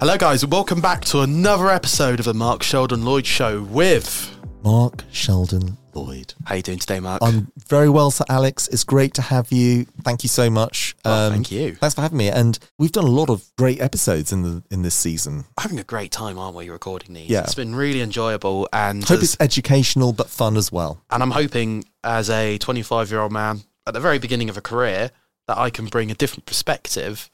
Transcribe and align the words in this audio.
Hello, 0.00 0.16
guys, 0.16 0.42
and 0.42 0.50
welcome 0.50 0.80
back 0.80 1.02
to 1.06 1.20
another 1.20 1.68
episode 1.68 2.20
of 2.20 2.24
the 2.24 2.32
Mark 2.32 2.62
Sheldon 2.62 3.04
Lloyd 3.04 3.26
Show 3.26 3.62
with. 3.64 4.34
Mark 4.64 5.04
Sheldon 5.12 5.76
Lloyd. 5.92 6.32
How 6.46 6.54
you 6.54 6.62
doing 6.62 6.78
today, 6.78 7.00
Mark? 7.00 7.20
I'm 7.22 7.52
very 7.68 7.90
well, 7.90 8.10
Sir 8.10 8.24
Alex. 8.30 8.66
It's 8.68 8.82
great 8.82 9.12
to 9.14 9.22
have 9.22 9.52
you. 9.52 9.84
Thank 10.02 10.22
you 10.22 10.30
so 10.30 10.48
much. 10.48 10.96
Um, 11.04 11.12
Oh, 11.12 11.30
thank 11.30 11.52
you. 11.52 11.74
Thanks 11.74 11.94
for 11.94 12.00
having 12.00 12.16
me. 12.16 12.28
And 12.30 12.58
we've 12.78 12.92
done 12.92 13.04
a 13.04 13.10
lot 13.10 13.28
of 13.28 13.44
great 13.58 13.82
episodes 13.82 14.32
in 14.32 14.42
the 14.42 14.62
in 14.70 14.80
this 14.80 14.94
season. 14.94 15.44
having 15.58 15.78
a 15.78 15.84
great 15.84 16.10
time, 16.12 16.38
aren't 16.38 16.56
we? 16.56 16.70
Recording 16.70 17.12
these. 17.14 17.28
Yeah. 17.28 17.42
it's 17.42 17.54
been 17.54 17.74
really 17.74 18.00
enjoyable, 18.00 18.68
and 18.72 19.04
I 19.04 19.08
Hope 19.08 19.22
it's 19.22 19.36
educational 19.38 20.14
but 20.14 20.30
fun 20.30 20.56
as 20.56 20.72
well. 20.72 21.02
and 21.10 21.22
I'm 21.22 21.32
hoping, 21.32 21.84
as 22.04 22.30
a 22.30 22.56
25 22.56 23.10
year 23.10 23.20
old 23.20 23.32
man 23.32 23.64
at 23.86 23.92
the 23.92 24.00
very 24.00 24.18
beginning 24.18 24.48
of 24.48 24.56
a 24.56 24.62
career, 24.62 25.10
that 25.46 25.58
I 25.58 25.68
can 25.68 25.86
bring 25.86 26.10
a 26.10 26.14
different 26.14 26.46
perspective 26.46 27.30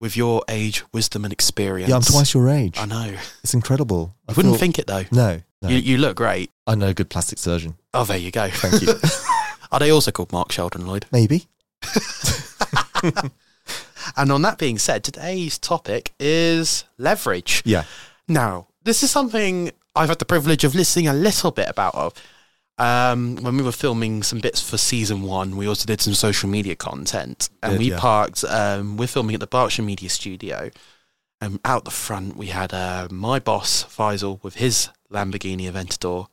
with 0.00 0.16
your 0.16 0.42
age, 0.48 0.84
wisdom, 0.92 1.24
and 1.24 1.32
experience. 1.32 1.88
Yeah, 1.90 1.96
I'm 1.96 2.02
twice 2.02 2.34
your 2.34 2.48
age. 2.48 2.78
I 2.78 2.86
know. 2.86 3.16
It's 3.42 3.54
incredible. 3.54 4.14
I 4.28 4.32
wouldn't 4.32 4.54
feel- 4.54 4.58
think 4.58 4.78
it 4.78 4.86
though. 4.86 5.04
No, 5.10 5.40
no. 5.62 5.68
You, 5.68 5.78
you 5.78 5.98
look 5.98 6.16
great. 6.16 6.50
I 6.66 6.74
know 6.74 6.88
a 6.88 6.94
good 6.94 7.10
plastic 7.10 7.38
surgeon. 7.38 7.76
Oh, 7.94 8.04
there 8.04 8.18
you 8.18 8.30
go. 8.30 8.48
Thank 8.48 8.82
you. 8.82 8.94
Are 9.72 9.78
they 9.78 9.90
also 9.90 10.10
called 10.10 10.32
Mark 10.32 10.52
Sheldon 10.52 10.86
Lloyd? 10.86 11.06
Maybe. 11.12 11.46
And 14.16 14.32
on 14.32 14.42
that 14.42 14.58
being 14.58 14.78
said, 14.78 15.04
today's 15.04 15.58
topic 15.58 16.12
is 16.18 16.84
leverage. 16.96 17.62
Yeah. 17.64 17.84
Now, 18.26 18.66
this 18.82 19.02
is 19.02 19.10
something 19.10 19.70
I've 19.94 20.08
had 20.08 20.18
the 20.18 20.24
privilege 20.24 20.64
of 20.64 20.74
listening 20.74 21.08
a 21.08 21.12
little 21.12 21.50
bit 21.50 21.68
about. 21.68 21.94
Of. 21.94 22.14
Um, 22.78 23.36
when 23.36 23.56
we 23.56 23.62
were 23.62 23.72
filming 23.72 24.22
some 24.22 24.38
bits 24.38 24.60
for 24.68 24.76
season 24.78 25.22
one, 25.22 25.56
we 25.56 25.66
also 25.66 25.84
did 25.86 26.00
some 26.00 26.14
social 26.14 26.48
media 26.48 26.76
content, 26.76 27.50
and 27.62 27.72
Did, 27.72 27.78
we 27.80 27.90
yeah. 27.90 27.98
parked. 27.98 28.44
Um, 28.44 28.96
we're 28.96 29.08
filming 29.08 29.34
at 29.34 29.40
the 29.40 29.46
Berkshire 29.48 29.82
Media 29.82 30.08
Studio, 30.08 30.70
and 31.40 31.58
out 31.64 31.84
the 31.84 31.90
front 31.90 32.36
we 32.36 32.46
had 32.46 32.72
uh, 32.72 33.08
my 33.10 33.38
boss 33.40 33.84
Faisal 33.84 34.42
with 34.44 34.56
his 34.56 34.90
Lamborghini 35.12 35.70
Aventador, 35.70 36.28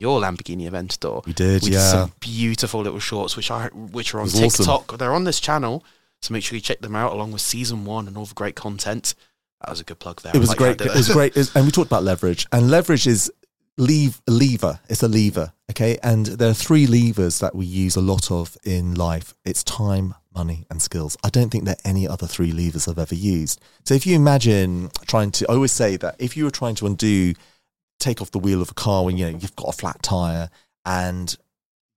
your 0.00 0.20
Lamborghini 0.20 0.68
Aventador. 0.68 1.24
We 1.26 1.32
did, 1.32 1.62
We 1.62 1.70
did 1.70 1.74
yeah. 1.74 1.90
some 1.90 2.12
beautiful 2.18 2.80
little 2.82 2.98
shorts, 2.98 3.36
which 3.36 3.50
are 3.52 3.68
which 3.70 4.14
are 4.14 4.18
on 4.18 4.24
was 4.24 4.34
awesome. 4.42 4.64
TikTok. 4.64 4.98
They're 4.98 5.14
on 5.14 5.24
this 5.24 5.38
channel, 5.38 5.84
so 6.22 6.32
make 6.34 6.42
sure 6.42 6.56
you 6.56 6.60
check 6.60 6.80
them 6.80 6.96
out 6.96 7.12
along 7.12 7.30
with 7.30 7.40
season 7.42 7.84
one 7.84 8.08
and 8.08 8.16
all 8.16 8.26
the 8.26 8.34
great 8.34 8.56
content. 8.56 9.14
That 9.60 9.70
was 9.70 9.80
a 9.80 9.84
good 9.84 9.98
plug 10.00 10.20
there. 10.22 10.32
It 10.34 10.40
was 10.40 10.48
like 10.48 10.58
great. 10.58 10.80
It 10.80 10.92
was 10.92 11.08
great. 11.08 11.32
It 11.32 11.38
was- 11.38 11.54
and 11.56 11.64
we 11.64 11.70
talked 11.70 11.86
about 11.86 12.02
leverage. 12.02 12.46
And 12.52 12.68
leverage 12.70 13.06
is 13.06 13.30
leave 13.76 14.20
lever. 14.26 14.80
It's 14.88 15.02
a 15.02 15.08
lever. 15.08 15.52
Okay. 15.70 15.98
And 16.02 16.26
there 16.26 16.50
are 16.50 16.54
three 16.54 16.86
levers 16.86 17.38
that 17.40 17.54
we 17.54 17.66
use 17.66 17.96
a 17.96 18.00
lot 18.00 18.30
of 18.30 18.56
in 18.64 18.94
life. 18.94 19.34
It's 19.44 19.64
time, 19.64 20.14
money, 20.34 20.66
and 20.70 20.80
skills. 20.80 21.16
I 21.24 21.30
don't 21.30 21.50
think 21.50 21.64
there 21.64 21.74
are 21.74 21.88
any 21.88 22.06
other 22.06 22.26
three 22.26 22.52
levers 22.52 22.86
I've 22.86 22.98
ever 22.98 23.14
used. 23.14 23.60
So 23.84 23.94
if 23.94 24.06
you 24.06 24.14
imagine 24.16 24.90
trying 25.06 25.30
to, 25.32 25.50
I 25.50 25.54
always 25.54 25.72
say 25.72 25.96
that 25.96 26.16
if 26.18 26.36
you 26.36 26.44
were 26.44 26.50
trying 26.50 26.74
to 26.76 26.86
undo, 26.86 27.34
take 27.98 28.20
off 28.20 28.30
the 28.30 28.38
wheel 28.38 28.60
of 28.60 28.70
a 28.70 28.74
car 28.74 29.04
when 29.04 29.16
you 29.16 29.30
know 29.30 29.38
you've 29.38 29.56
got 29.56 29.68
a 29.68 29.72
flat 29.72 30.02
tire 30.02 30.50
and 30.84 31.36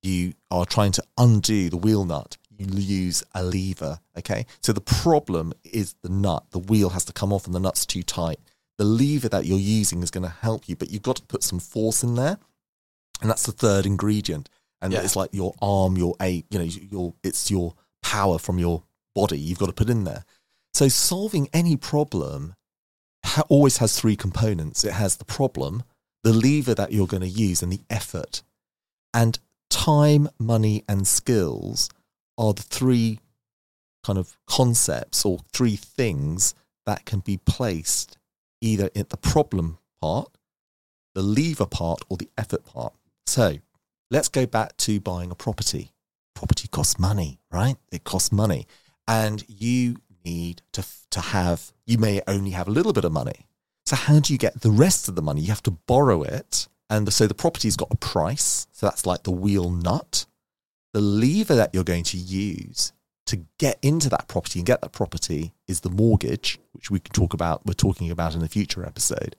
you 0.01 0.33
are 0.51 0.65
trying 0.65 0.91
to 0.93 1.03
undo 1.17 1.69
the 1.69 1.77
wheel 1.77 2.05
nut, 2.05 2.37
you 2.57 2.65
use 2.67 3.23
a 3.35 3.43
lever. 3.43 3.99
Okay. 4.17 4.45
So 4.61 4.73
the 4.73 4.81
problem 4.81 5.53
is 5.63 5.95
the 6.01 6.09
nut. 6.09 6.45
The 6.51 6.59
wheel 6.59 6.89
has 6.89 7.05
to 7.05 7.13
come 7.13 7.33
off 7.33 7.45
and 7.45 7.53
the 7.53 7.59
nut's 7.59 7.85
too 7.85 8.03
tight. 8.03 8.39
The 8.77 8.85
lever 8.85 9.29
that 9.29 9.45
you're 9.45 9.57
using 9.57 10.03
is 10.03 10.11
going 10.11 10.23
to 10.23 10.35
help 10.41 10.69
you, 10.69 10.75
but 10.75 10.89
you've 10.91 11.01
got 11.03 11.15
to 11.17 11.23
put 11.23 11.43
some 11.43 11.59
force 11.59 12.03
in 12.03 12.15
there. 12.15 12.37
And 13.21 13.29
that's 13.29 13.43
the 13.45 13.51
third 13.51 13.85
ingredient. 13.85 14.49
And 14.81 14.93
Yeah. 14.93 15.01
it's 15.01 15.15
like 15.15 15.33
your 15.33 15.55
arm, 15.61 15.97
your 15.97 16.15
a, 16.21 16.43
you 16.49 16.59
know, 16.59 16.63
your 16.63 17.13
it's 17.23 17.49
your 17.49 17.73
power 18.03 18.37
from 18.37 18.59
your 18.59 18.83
body. 19.15 19.39
You've 19.39 19.57
got 19.57 19.65
to 19.67 19.73
put 19.73 19.89
in 19.89 20.03
there. 20.03 20.23
So 20.73 20.87
solving 20.87 21.49
any 21.51 21.75
problem 21.75 22.53
ha- 23.25 23.43
always 23.49 23.77
has 23.77 23.99
three 23.99 24.15
components. 24.15 24.83
It 24.83 24.93
has 24.93 25.17
the 25.17 25.25
problem, 25.25 25.81
the 26.23 26.33
lever 26.33 26.75
that 26.75 26.91
you're 26.91 27.07
going 27.07 27.21
to 27.21 27.27
use, 27.27 27.63
and 27.63 27.71
the 27.71 27.81
effort. 27.89 28.43
And 29.13 29.39
time, 29.71 30.29
money, 30.37 30.83
and 30.87 31.07
skills 31.07 31.89
are 32.37 32.53
the 32.53 32.61
three 32.61 33.19
kind 34.03 34.19
of 34.19 34.37
concepts 34.45 35.25
or 35.25 35.39
three 35.51 35.75
things 35.75 36.53
that 36.85 37.05
can 37.05 37.19
be 37.19 37.37
placed 37.37 38.17
either 38.61 38.89
in 38.93 39.05
the 39.09 39.17
problem 39.17 39.77
part, 40.01 40.37
the 41.15 41.21
lever 41.21 41.65
part, 41.65 42.01
or 42.09 42.17
the 42.17 42.29
effort 42.37 42.65
part. 42.65 42.93
So 43.25 43.57
let's 44.11 44.29
go 44.29 44.45
back 44.45 44.77
to 44.77 44.99
buying 44.99 45.31
a 45.31 45.35
property. 45.35 45.91
Property 46.35 46.67
costs 46.67 46.99
money, 46.99 47.39
right? 47.51 47.77
It 47.91 48.03
costs 48.03 48.31
money. 48.31 48.67
And 49.07 49.43
you 49.47 49.97
need 50.23 50.61
to, 50.73 50.85
to 51.11 51.21
have, 51.21 51.71
you 51.85 51.97
may 51.97 52.21
only 52.27 52.51
have 52.51 52.67
a 52.67 52.71
little 52.71 52.93
bit 52.93 53.05
of 53.05 53.11
money. 53.11 53.47
So 53.85 53.95
how 53.95 54.19
do 54.19 54.33
you 54.33 54.39
get 54.39 54.61
the 54.61 54.71
rest 54.71 55.07
of 55.07 55.15
the 55.15 55.21
money? 55.21 55.41
You 55.41 55.47
have 55.47 55.63
to 55.63 55.71
borrow 55.71 56.21
it. 56.23 56.67
And 56.89 57.11
so 57.11 57.25
the 57.25 57.33
property's 57.33 57.77
got 57.77 57.91
a 57.91 57.97
price. 57.97 58.67
So 58.71 58.85
that's 58.85 59.05
like 59.05 59.23
the 59.23 59.31
wheel 59.31 59.69
nut. 59.69 60.25
The 60.93 61.01
lever 61.01 61.55
that 61.55 61.73
you're 61.73 61.83
going 61.83 62.03
to 62.03 62.17
use 62.17 62.91
to 63.27 63.45
get 63.57 63.77
into 63.81 64.09
that 64.09 64.27
property 64.27 64.59
and 64.59 64.65
get 64.65 64.81
that 64.81 64.91
property 64.91 65.53
is 65.67 65.81
the 65.81 65.89
mortgage, 65.89 66.59
which 66.71 66.89
we 66.89 66.99
can 66.99 67.13
talk 67.13 67.33
about, 67.33 67.65
we're 67.65 67.73
talking 67.73 68.09
about 68.09 68.35
in 68.35 68.41
a 68.41 68.47
future 68.47 68.85
episode. 68.85 69.35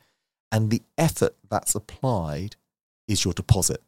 And 0.53 0.71
the 0.71 0.83
effort 0.97 1.37
that's 1.51 1.75
applied 1.75 2.57
is 3.07 3.25
your 3.25 3.35
deposit. 3.35 3.83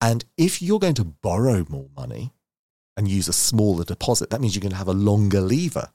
And 0.00 0.24
if 0.36 0.60
you're 0.60 0.78
going 0.78 0.94
to 0.94 1.04
borrow 1.04 1.64
more 1.68 1.88
money 1.96 2.32
and 2.96 3.08
use 3.08 3.28
a 3.28 3.32
smaller 3.32 3.84
deposit, 3.84 4.30
that 4.30 4.40
means 4.40 4.54
you're 4.54 4.60
going 4.60 4.70
to 4.70 4.76
have 4.76 4.88
a 4.88 4.92
longer 4.92 5.40
lever. 5.40 5.88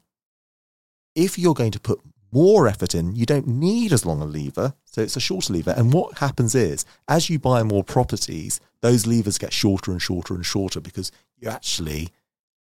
If 1.15 1.37
you're 1.37 1.53
going 1.53 1.71
to 1.71 1.79
put 1.79 2.01
more 2.31 2.67
effort 2.67 2.95
in, 2.95 3.15
you 3.15 3.25
don't 3.25 3.47
need 3.47 3.91
as 3.91 4.05
long 4.05 4.21
a 4.21 4.25
lever, 4.25 4.73
so 4.85 5.01
it's 5.01 5.17
a 5.17 5.21
shorter 5.21 5.53
lever. 5.53 5.73
And 5.75 5.93
what 5.93 6.19
happens 6.19 6.55
is, 6.55 6.85
as 7.07 7.29
you 7.29 7.37
buy 7.37 7.63
more 7.63 7.83
properties, 7.83 8.61
those 8.81 9.05
levers 9.05 9.37
get 9.37 9.51
shorter 9.51 9.91
and 9.91 10.01
shorter 10.01 10.33
and 10.33 10.45
shorter 10.45 10.79
because 10.79 11.11
you 11.37 11.49
actually 11.49 12.09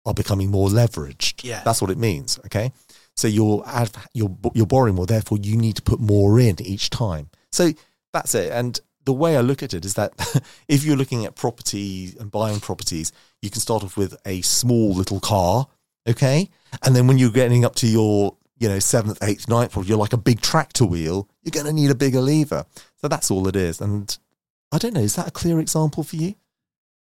are 0.04 0.14
becoming 0.14 0.50
more 0.50 0.68
leveraged. 0.68 1.44
Yeah. 1.44 1.62
That's 1.64 1.80
what 1.80 1.90
it 1.90 1.98
means. 1.98 2.38
Okay. 2.46 2.72
So 3.16 3.28
you're, 3.28 3.64
you're, 4.12 4.36
you're 4.54 4.66
borrowing 4.66 4.96
more, 4.96 5.06
therefore 5.06 5.38
you 5.40 5.56
need 5.56 5.76
to 5.76 5.82
put 5.82 6.00
more 6.00 6.40
in 6.40 6.60
each 6.60 6.90
time. 6.90 7.30
So 7.52 7.70
that's 8.12 8.34
it. 8.34 8.50
And 8.50 8.78
the 9.04 9.12
way 9.12 9.36
I 9.36 9.40
look 9.40 9.62
at 9.62 9.74
it 9.74 9.84
is 9.84 9.94
that 9.94 10.12
if 10.68 10.84
you're 10.84 10.96
looking 10.96 11.24
at 11.24 11.36
property 11.36 12.14
and 12.18 12.30
buying 12.30 12.60
properties, 12.60 13.12
you 13.40 13.50
can 13.50 13.60
start 13.60 13.84
off 13.84 13.96
with 13.96 14.16
a 14.26 14.40
small 14.42 14.92
little 14.92 15.20
car. 15.20 15.68
Okay. 16.08 16.50
And 16.82 16.94
then 16.96 17.06
when 17.06 17.18
you're 17.18 17.30
getting 17.30 17.64
up 17.64 17.76
to 17.76 17.86
your, 17.86 18.36
you 18.58 18.68
know, 18.68 18.78
seventh, 18.78 19.18
eighth, 19.22 19.48
ninth, 19.48 19.72
property, 19.72 19.90
you're 19.90 19.98
like 19.98 20.12
a 20.12 20.18
big 20.18 20.40
tractor 20.40 20.84
wheel, 20.84 21.28
you're 21.42 21.52
going 21.52 21.66
to 21.66 21.72
need 21.72 21.90
a 21.90 21.94
bigger 21.94 22.20
lever. 22.20 22.66
So 22.96 23.08
that's 23.08 23.30
all 23.30 23.46
it 23.46 23.56
is. 23.56 23.80
And 23.80 24.16
I 24.72 24.78
don't 24.78 24.94
know, 24.94 25.00
is 25.00 25.16
that 25.16 25.28
a 25.28 25.32
clear 25.32 25.60
example 25.60 26.02
for 26.02 26.16
you? 26.16 26.34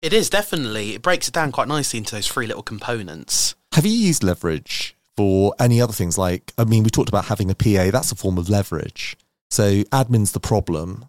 It 0.02 0.12
is 0.12 0.28
definitely. 0.28 0.94
It 0.94 1.02
breaks 1.02 1.28
it 1.28 1.34
down 1.34 1.52
quite 1.52 1.68
nicely 1.68 1.98
into 1.98 2.16
those 2.16 2.26
three 2.26 2.48
little 2.48 2.64
components. 2.64 3.54
Have 3.72 3.86
you 3.86 3.92
used 3.92 4.24
leverage 4.24 4.96
for 5.16 5.54
any 5.60 5.80
other 5.80 5.92
things? 5.92 6.18
Like, 6.18 6.52
I 6.58 6.64
mean, 6.64 6.82
we 6.82 6.90
talked 6.90 7.08
about 7.08 7.26
having 7.26 7.50
a 7.50 7.54
PA, 7.54 7.90
that's 7.90 8.10
a 8.10 8.16
form 8.16 8.36
of 8.36 8.50
leverage. 8.50 9.16
So, 9.50 9.84
admin's 9.84 10.32
the 10.32 10.40
problem. 10.40 11.06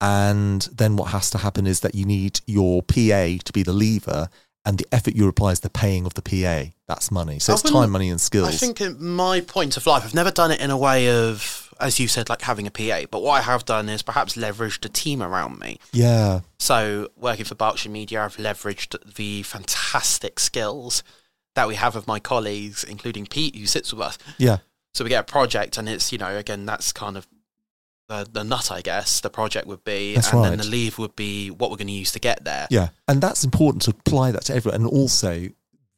And 0.00 0.62
then 0.72 0.96
what 0.96 1.10
has 1.10 1.30
to 1.30 1.38
happen 1.38 1.66
is 1.66 1.80
that 1.80 1.94
you 1.94 2.04
need 2.04 2.40
your 2.46 2.82
PA 2.82 3.38
to 3.44 3.52
be 3.52 3.62
the 3.62 3.72
lever, 3.72 4.28
and 4.64 4.76
the 4.76 4.86
effort 4.90 5.14
you 5.14 5.28
apply 5.28 5.52
is 5.52 5.60
the 5.60 5.70
paying 5.70 6.04
of 6.06 6.14
the 6.14 6.22
PA. 6.22 6.72
That's 6.88 7.12
money. 7.12 7.38
So, 7.38 7.52
I 7.52 7.54
it's 7.54 7.62
time, 7.62 7.90
money, 7.90 8.10
and 8.10 8.20
skills. 8.20 8.48
I 8.48 8.50
think 8.50 8.80
in 8.80 9.02
my 9.04 9.40
point 9.40 9.76
of 9.76 9.86
life, 9.86 10.04
I've 10.04 10.14
never 10.14 10.32
done 10.32 10.50
it 10.50 10.60
in 10.60 10.70
a 10.70 10.76
way 10.76 11.08
of, 11.08 11.71
as 11.82 12.00
you 12.00 12.08
said, 12.08 12.28
like 12.28 12.42
having 12.42 12.66
a 12.66 12.70
PA. 12.70 13.02
But 13.10 13.22
what 13.22 13.32
I 13.32 13.40
have 13.42 13.64
done 13.64 13.88
is 13.88 14.02
perhaps 14.02 14.36
leveraged 14.36 14.84
a 14.84 14.88
team 14.88 15.22
around 15.22 15.58
me. 15.58 15.78
yeah. 15.92 16.40
So, 16.58 17.08
working 17.16 17.44
for 17.44 17.56
Berkshire 17.56 17.90
Media, 17.90 18.24
I've 18.24 18.36
leveraged 18.36 19.14
the 19.14 19.42
fantastic 19.42 20.38
skills 20.38 21.02
that 21.54 21.66
we 21.68 21.74
have 21.74 21.96
of 21.96 22.06
my 22.06 22.20
colleagues, 22.20 22.84
including 22.84 23.26
Pete, 23.26 23.56
who 23.56 23.66
sits 23.66 23.92
with 23.92 24.00
us. 24.00 24.18
Yeah. 24.38 24.58
So 24.94 25.04
we 25.04 25.10
get 25.10 25.20
a 25.20 25.30
project, 25.30 25.76
and 25.78 25.88
it's 25.88 26.12
you 26.12 26.18
know 26.18 26.36
again 26.36 26.66
that's 26.66 26.92
kind 26.92 27.16
of 27.16 27.26
the 28.08 28.26
the 28.30 28.44
nut, 28.44 28.70
I 28.70 28.82
guess. 28.82 29.20
The 29.20 29.30
project 29.30 29.66
would 29.66 29.84
be, 29.84 30.14
That's 30.14 30.32
and 30.32 30.44
then 30.44 30.58
the 30.58 30.64
leave 30.64 30.98
would 30.98 31.16
be 31.16 31.50
what 31.50 31.70
we're 31.70 31.76
going 31.76 31.88
to 31.88 31.92
use 31.92 32.12
to 32.12 32.20
get 32.20 32.44
there. 32.44 32.66
Yeah. 32.70 32.88
And 33.08 33.20
that's 33.20 33.44
important 33.44 33.82
to 33.82 33.90
apply 33.90 34.32
that 34.32 34.44
to 34.46 34.54
everyone. 34.54 34.82
And 34.82 34.90
also, 34.90 35.48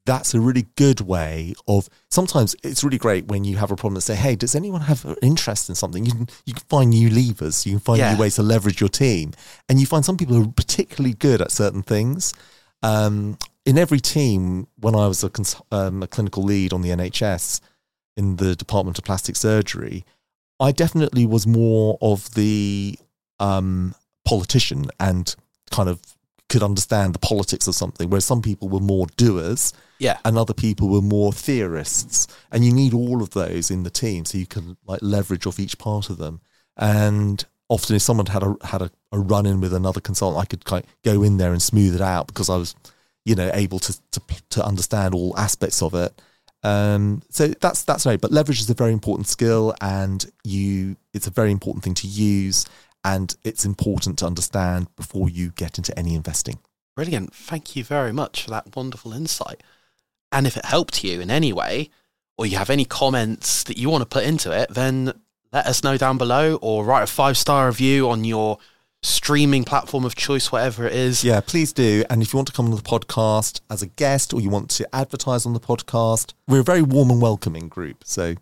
that's 0.07 0.35
a 0.35 0.41
really 0.41 0.67
good 0.77 1.01
way 1.01 1.55
of 1.67 1.89
sometimes 2.11 2.55
it's 2.63 2.85
really 2.85 2.99
great 2.99 3.27
when 3.27 3.45
you 3.45 3.57
have 3.57 3.71
a 3.71 3.77
problem 3.77 3.97
and 3.97 4.03
say, 4.03 4.15
hey, 4.15 4.37
does 4.37 4.55
anyone 4.55 4.83
have 4.83 5.05
an 5.07 5.17
interest 5.23 5.69
in 5.69 5.75
something? 5.75 6.05
You 6.05 6.13
can, 6.13 6.29
you 6.45 6.53
can 6.55 6.65
find 6.69 6.91
new 6.91 7.09
levers, 7.09 7.65
you 7.65 7.73
can 7.73 7.81
find 7.81 7.99
Yeah. 7.99 8.13
new 8.15 8.21
ways 8.21 8.35
to 8.37 8.43
leverage 8.43 8.81
your 8.81 8.91
team. 8.91 9.33
And 9.69 9.81
you 9.81 9.87
find 9.87 10.05
some 10.05 10.17
people 10.17 10.37
are 10.43 10.47
particularly 10.49 11.15
good 11.15 11.41
at 11.41 11.51
certain 11.51 11.83
things. 11.83 12.35
Um, 12.83 13.39
in 13.65 13.79
every 13.79 13.99
team, 14.01 14.67
when 14.79 14.95
I 14.95 15.07
was 15.09 15.25
a, 15.25 15.31
cons- 15.31 15.63
um, 15.73 16.03
a 16.03 16.07
clinical 16.07 16.43
lead 16.43 16.75
on 16.75 16.83
the 16.83 16.91
NHS 16.91 17.61
in 18.17 18.37
the 18.37 18.55
Department 18.55 18.99
of 18.99 19.05
Plastic 19.05 19.37
Surgery, 19.37 20.05
I 20.61 20.71
definitely 20.71 21.27
was 21.27 21.47
more 21.47 21.97
of 22.03 22.35
the 22.35 22.99
um, 23.41 23.95
politician 24.27 24.87
and 25.01 25.35
kind 25.71 25.89
of 25.89 26.01
could 26.51 26.63
understand 26.63 27.15
the 27.15 27.19
politics 27.19 27.67
of 27.67 27.75
something, 27.75 28.11
whereas 28.11 28.27
some 28.27 28.43
people 28.43 28.69
were 28.69 28.81
more 28.81 29.07
doers 29.17 29.73
Yeah. 30.05 30.19
and 30.25 30.37
other 30.37 30.53
people 30.53 30.89
were 30.89 31.01
more 31.01 31.33
theorists. 31.33 32.27
And 32.53 32.65
you 32.65 32.73
need 32.73 32.93
all 32.93 33.23
of 33.23 33.31
those 33.31 33.71
in 33.71 33.85
the 33.85 33.91
team 33.91 34.27
so 34.27 34.37
you 34.37 34.47
can 34.47 34.77
like 34.87 35.01
leverage 35.03 35.47
off 35.47 35.59
each 35.59 35.79
part 35.79 36.11
of 36.11 36.19
them. 36.19 36.41
And 36.77 37.45
often 37.71 37.97
if 37.97 38.03
someone 38.03 38.27
had 38.27 38.43
a 38.43 38.55
had 38.63 38.83
a, 38.83 38.91
a 39.13 39.19
run 39.19 39.47
in 39.47 39.61
with 39.61 39.73
another 39.73 40.01
consultant, 40.01 40.43
I 40.43 40.45
could 40.47 40.65
kind 40.65 40.85
of 40.85 40.91
go 41.03 41.23
in 41.23 41.39
there 41.39 41.53
and 41.53 41.63
smooth 41.63 41.95
it 41.95 42.03
out 42.03 42.27
because 42.27 42.51
I 42.51 42.57
was, 42.57 42.75
you 43.25 43.35
know, 43.35 43.51
able 43.55 43.79
to 43.79 43.99
to, 44.13 44.21
to 44.51 44.65
understand 44.65 45.15
all 45.15 45.35
aspects 45.39 45.83
of 45.83 45.95
it. 45.95 46.21
Um, 46.63 47.23
so 47.31 47.49
that's 47.49 47.85
that's 47.85 48.05
right. 48.05 48.21
But 48.21 48.31
leverage 48.31 48.61
is 48.61 48.69
a 48.69 48.75
very 48.75 48.93
important 48.93 49.27
skill, 49.27 49.75
and 49.81 50.25
you 50.45 50.97
it's 51.15 51.27
a 51.27 51.31
very 51.31 51.51
important 51.51 51.83
thing 51.83 51.95
to 51.95 52.07
use, 52.07 52.67
and 53.05 53.35
it's 53.43 53.65
important 53.65 54.19
to 54.19 54.27
understand 54.27 54.95
before 54.97 55.31
you 55.31 55.51
get 55.57 55.79
into 55.79 55.99
any 55.99 56.15
investing. 56.15 56.59
Brilliant. 56.95 57.35
Thank 57.35 57.75
you 57.75 57.85
very 57.85 58.13
much 58.13 58.45
for 58.45 58.51
that 58.51 58.77
wonderful 58.77 59.13
insight. 59.13 59.63
And 60.35 60.47
if 60.47 60.57
it 60.57 60.65
helped 60.67 61.03
you 61.05 61.21
in 61.21 61.31
any 61.31 61.53
way, 61.53 61.89
or 62.37 62.45
you 62.45 62.57
have 62.59 62.69
any 62.69 62.85
comments 62.85 63.63
that 63.65 63.79
you 63.79 63.89
want 63.89 64.03
to 64.03 64.07
put 64.07 64.25
into 64.25 64.51
it, 64.51 64.69
then 64.75 65.13
let 65.53 65.67
us 65.67 65.85
know 65.85 65.97
down 65.97 66.19
below 66.19 66.57
or 66.61 66.85
write 66.85 67.05
a 67.05 67.07
five 67.07 67.37
star 67.39 67.69
review 67.69 68.11
on 68.11 68.25
your 68.25 68.59
streaming 69.03 69.65
platform 69.65 70.05
of 70.05 70.15
choice, 70.17 70.51
whatever 70.51 70.87
it 70.87 70.93
is. 70.95 71.23
Yeah, 71.23 71.41
please 71.41 71.73
do. 71.73 72.05
And 72.11 72.23
if 72.23 72.33
you 72.33 72.39
want 72.39 72.49
to 72.49 72.55
come 72.55 72.67
on 72.67 72.75
the 72.75 72.83
podcast 72.83 73.61
as 73.71 73.83
a 73.83 73.87
guest 73.87 74.33
or 74.35 74.41
you 74.41 74.51
want 74.51 74.71
to 74.73 74.95
advertise 74.95 75.47
on 75.47 75.53
the 75.53 75.61
podcast, 75.61 76.33
we're 76.49 76.61
a 76.61 76.65
very 76.65 76.83
warm 76.83 77.11
and 77.11 77.21
welcoming 77.23 77.69
group. 77.69 78.03
So 78.05 78.35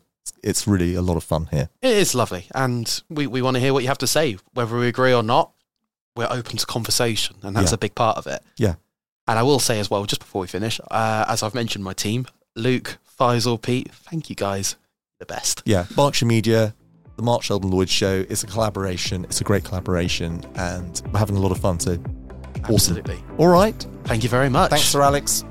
it's 0.43 0.67
really 0.67 0.95
a 0.95 1.03
lot 1.03 1.17
of 1.17 1.25
fun 1.25 1.49
here. 1.51 1.69
It 1.83 1.97
is 1.97 2.15
lovely. 2.15 2.47
And 2.55 3.03
we, 3.11 3.27
we 3.27 3.43
want 3.43 3.57
to 3.57 3.61
hear 3.61 3.73
what 3.73 3.83
you 3.83 3.89
have 3.89 3.99
to 3.99 4.07
say, 4.07 4.39
whether 4.55 4.77
we 4.79 4.87
agree 4.89 5.13
or 5.13 5.23
not. 5.23 5.53
We're 6.15 6.29
open 6.31 6.59
to 6.59 6.67
conversation, 6.67 7.37
and 7.43 7.57
that's 7.57 7.71
Yeah. 7.73 7.77
a 7.77 7.79
big 7.79 7.95
part 7.95 8.19
of 8.19 8.27
it. 8.27 8.43
Yeah. 8.59 8.75
And 9.33 9.39
I 9.39 9.45
will 9.45 9.61
say 9.61 9.81
as 9.81 9.89
well, 9.89 10.05
just 10.05 10.21
before 10.21 10.43
we 10.43 10.47
finish, 10.47 10.79
uh, 10.91 11.25
as 11.27 11.43
I've 11.43 11.55
mentioned, 11.55 11.83
my 11.83 11.95
team, 11.95 12.27
Luke, 12.55 12.99
Faisal, 13.19 13.59
Pete, 13.63 13.91
thank 13.91 14.29
you 14.29 14.37
guys. 14.37 14.77
The 15.21 15.25
best. 15.25 15.63
Yeah, 15.65 15.87
Berkshire 15.97 16.27
Media, 16.27 16.75
the 17.17 17.23
Mark 17.23 17.43
Sheldon 17.43 17.71
Lloyd 17.71 17.89
Show, 17.89 18.27
it's 18.29 18.43
a 18.43 18.47
collaboration. 18.47 19.25
It's 19.25 19.41
a 19.41 19.45
great 19.45 19.65
collaboration 19.65 20.45
and 20.57 21.01
we're 21.11 21.19
having 21.19 21.37
a 21.37 21.41
lot 21.41 21.51
of 21.51 21.57
fun. 21.57 21.81
So 21.81 21.93
awesome. 22.65 22.75
Absolutely. 22.75 23.25
All 23.39 23.49
right. 23.49 23.87
Thank 24.05 24.23
you 24.23 24.29
very 24.29 24.51
much. 24.51 24.69
Thanks, 24.69 24.85
Sir 24.85 25.01
Alex. 25.01 25.47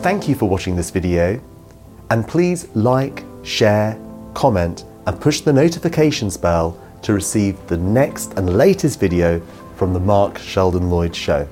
Thank 0.00 0.26
you 0.26 0.34
for 0.34 0.48
watching 0.48 0.74
this 0.74 0.88
video 0.88 1.38
and 2.08 2.26
please 2.26 2.66
like, 2.74 3.26
share, 3.42 4.00
comment 4.32 4.86
and 5.06 5.20
push 5.20 5.40
the 5.40 5.52
notifications 5.52 6.36
bell 6.36 6.78
to 7.02 7.12
receive 7.12 7.66
the 7.66 7.76
next 7.76 8.34
and 8.34 8.56
latest 8.56 9.00
video 9.00 9.40
from 9.76 9.92
the 9.92 10.00
Mark 10.00 10.38
Sheldon 10.38 10.90
Lloyd 10.90 11.14
Show. 11.14 11.48